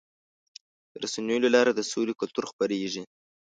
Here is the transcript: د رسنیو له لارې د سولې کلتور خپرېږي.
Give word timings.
د 0.91 0.93
رسنیو 1.03 1.43
له 1.45 1.49
لارې 1.55 1.71
د 1.75 1.81
سولې 1.91 2.13
کلتور 2.21 2.45
خپرېږي. 2.51 3.03